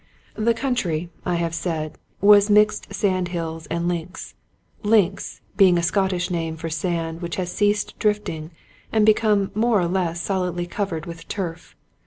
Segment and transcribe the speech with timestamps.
[0.33, 4.33] The country, I have said, was mixed sand hill and links;
[4.81, 8.49] links being a Scottish name for sand which has ceased drift ing
[8.91, 11.75] and become more or less solidly covered with turf.